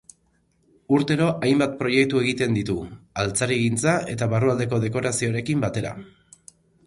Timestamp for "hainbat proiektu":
1.47-2.21